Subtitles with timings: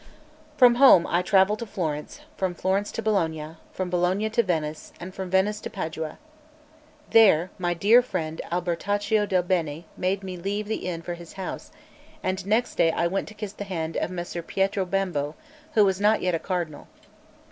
[0.57, 4.91] 1 From home I travelled to Florence, from Florence to Bologna, from Bologna to Venice,
[4.99, 6.17] and from Venice to Padua.
[7.11, 11.71] There my dear friend Albertaccio del Bene made me leave the inn for his house;
[12.23, 15.35] and next day I went to kiss the hand of Messer Pietro Bembo,
[15.75, 16.87] who was not yet a Cardinal.